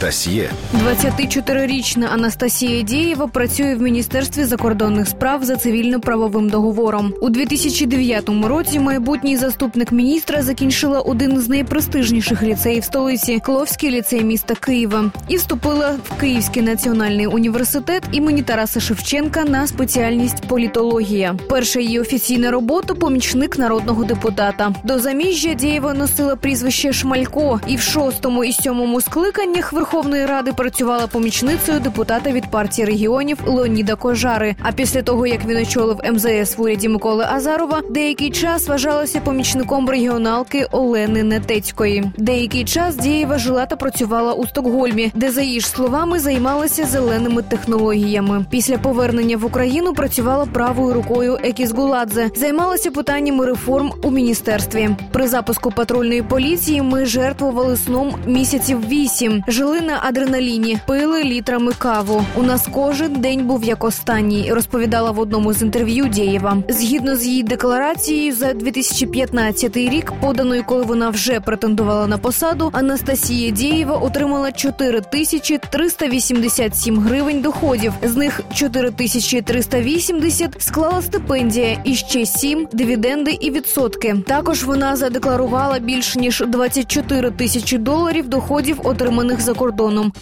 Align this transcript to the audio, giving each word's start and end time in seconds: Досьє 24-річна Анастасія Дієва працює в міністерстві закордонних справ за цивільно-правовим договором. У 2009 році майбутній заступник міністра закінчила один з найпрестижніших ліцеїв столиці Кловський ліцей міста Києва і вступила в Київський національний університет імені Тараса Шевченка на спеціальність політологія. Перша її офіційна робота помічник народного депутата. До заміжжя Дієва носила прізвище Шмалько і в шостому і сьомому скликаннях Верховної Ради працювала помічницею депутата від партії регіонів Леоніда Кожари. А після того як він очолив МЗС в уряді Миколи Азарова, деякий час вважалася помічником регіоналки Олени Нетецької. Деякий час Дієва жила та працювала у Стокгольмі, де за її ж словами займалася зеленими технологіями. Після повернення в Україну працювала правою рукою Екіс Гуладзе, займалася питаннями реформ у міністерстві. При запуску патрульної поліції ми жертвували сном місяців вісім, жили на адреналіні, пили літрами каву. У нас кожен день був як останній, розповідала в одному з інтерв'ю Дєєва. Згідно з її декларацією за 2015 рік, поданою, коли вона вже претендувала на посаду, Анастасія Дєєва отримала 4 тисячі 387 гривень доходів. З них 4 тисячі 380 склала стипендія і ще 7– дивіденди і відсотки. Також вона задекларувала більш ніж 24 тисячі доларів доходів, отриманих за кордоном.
Досьє 0.00 0.50
24-річна 0.84 2.12
Анастасія 2.12 2.82
Дієва 2.82 3.26
працює 3.26 3.74
в 3.74 3.82
міністерстві 3.82 4.44
закордонних 4.44 5.08
справ 5.08 5.44
за 5.44 5.56
цивільно-правовим 5.56 6.50
договором. 6.50 7.14
У 7.20 7.28
2009 7.30 8.28
році 8.44 8.80
майбутній 8.80 9.36
заступник 9.36 9.92
міністра 9.92 10.42
закінчила 10.42 11.00
один 11.00 11.40
з 11.40 11.48
найпрестижніших 11.48 12.42
ліцеїв 12.42 12.84
столиці 12.84 13.38
Кловський 13.38 13.90
ліцей 13.90 14.24
міста 14.24 14.54
Києва 14.54 15.10
і 15.28 15.36
вступила 15.36 15.96
в 16.04 16.20
Київський 16.20 16.62
національний 16.62 17.26
університет 17.26 18.02
імені 18.12 18.42
Тараса 18.42 18.80
Шевченка 18.80 19.44
на 19.44 19.66
спеціальність 19.66 20.48
політологія. 20.48 21.36
Перша 21.50 21.80
її 21.80 22.00
офіційна 22.00 22.50
робота 22.50 22.94
помічник 22.94 23.58
народного 23.58 24.04
депутата. 24.04 24.74
До 24.84 24.98
заміжжя 24.98 25.54
Дієва 25.54 25.94
носила 25.94 26.36
прізвище 26.36 26.92
Шмалько 26.92 27.60
і 27.66 27.76
в 27.76 27.80
шостому 27.80 28.44
і 28.44 28.52
сьомому 28.52 29.00
скликаннях 29.00 29.72
Верховної 29.72 29.87
Ради 29.92 30.52
працювала 30.52 31.06
помічницею 31.06 31.80
депутата 31.80 32.32
від 32.32 32.50
партії 32.50 32.86
регіонів 32.86 33.38
Леоніда 33.46 33.94
Кожари. 33.94 34.56
А 34.62 34.72
після 34.72 35.02
того 35.02 35.26
як 35.26 35.44
він 35.44 35.56
очолив 35.56 36.00
МЗС 36.12 36.58
в 36.58 36.62
уряді 36.62 36.88
Миколи 36.88 37.26
Азарова, 37.32 37.82
деякий 37.90 38.30
час 38.30 38.68
вважалася 38.68 39.20
помічником 39.20 39.90
регіоналки 39.90 40.66
Олени 40.70 41.22
Нетецької. 41.22 42.04
Деякий 42.18 42.64
час 42.64 42.96
Дієва 42.96 43.38
жила 43.38 43.66
та 43.66 43.76
працювала 43.76 44.32
у 44.32 44.46
Стокгольмі, 44.46 45.12
де 45.14 45.30
за 45.30 45.42
її 45.42 45.60
ж 45.60 45.68
словами 45.68 46.18
займалася 46.18 46.84
зеленими 46.84 47.42
технологіями. 47.42 48.46
Після 48.50 48.78
повернення 48.78 49.36
в 49.36 49.44
Україну 49.44 49.92
працювала 49.92 50.46
правою 50.46 50.94
рукою 50.94 51.38
Екіс 51.42 51.72
Гуладзе, 51.72 52.30
займалася 52.36 52.90
питаннями 52.90 53.46
реформ 53.46 53.92
у 54.02 54.10
міністерстві. 54.10 54.90
При 55.12 55.28
запуску 55.28 55.70
патрульної 55.70 56.22
поліції 56.22 56.82
ми 56.82 57.06
жертвували 57.06 57.76
сном 57.76 58.14
місяців 58.26 58.88
вісім, 58.88 59.44
жили 59.48 59.77
на 59.80 60.00
адреналіні, 60.02 60.78
пили 60.86 61.24
літрами 61.24 61.72
каву. 61.78 62.24
У 62.36 62.42
нас 62.42 62.68
кожен 62.72 63.12
день 63.12 63.46
був 63.46 63.64
як 63.64 63.84
останній, 63.84 64.52
розповідала 64.52 65.10
в 65.10 65.18
одному 65.18 65.52
з 65.52 65.62
інтерв'ю 65.62 66.04
Дєєва. 66.04 66.56
Згідно 66.68 67.16
з 67.16 67.26
її 67.26 67.42
декларацією 67.42 68.34
за 68.34 68.52
2015 68.52 69.76
рік, 69.76 70.12
поданою, 70.20 70.64
коли 70.66 70.84
вона 70.84 71.10
вже 71.10 71.40
претендувала 71.40 72.06
на 72.06 72.18
посаду, 72.18 72.70
Анастасія 72.72 73.50
Дєєва 73.50 73.96
отримала 73.96 74.52
4 74.52 75.00
тисячі 75.00 75.58
387 75.70 76.98
гривень 76.98 77.40
доходів. 77.40 77.92
З 78.02 78.16
них 78.16 78.40
4 78.54 78.90
тисячі 78.90 79.42
380 79.42 80.62
склала 80.62 81.02
стипендія 81.02 81.80
і 81.84 81.94
ще 81.94 82.26
7– 82.26 82.68
дивіденди 82.72 83.38
і 83.40 83.50
відсотки. 83.50 84.16
Також 84.26 84.64
вона 84.64 84.96
задекларувала 84.96 85.78
більш 85.78 86.16
ніж 86.16 86.42
24 86.48 87.30
тисячі 87.30 87.78
доларів 87.78 88.28
доходів, 88.28 88.80
отриманих 88.84 89.40
за 89.40 89.54
кордоном. 89.68 90.12